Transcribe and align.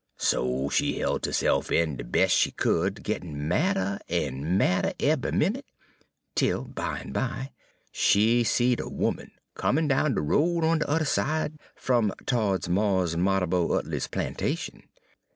So 0.17 0.67
she 0.71 0.97
helt 0.97 1.25
herse'f 1.27 1.71
in 1.71 1.95
de 1.97 2.03
bes' 2.03 2.31
she 2.31 2.49
could, 2.49 3.03
gittin' 3.03 3.47
madder 3.47 3.99
en 4.09 4.57
madder 4.57 4.93
eve'y 4.97 5.31
minute, 5.31 5.67
'tel 6.33 6.63
bimeby 6.65 7.51
she 7.91 8.43
seed 8.43 8.79
a 8.79 8.85
'oman 8.87 9.29
comin' 9.53 9.87
down 9.87 10.15
de 10.15 10.21
road 10.21 10.63
on 10.63 10.79
de 10.79 10.89
udder 10.91 11.05
side 11.05 11.59
fum 11.75 12.11
to'ds 12.25 12.67
Mars' 12.67 13.15
Marrabo 13.15 13.77
Utley's 13.77 14.07
plantation. 14.07 14.85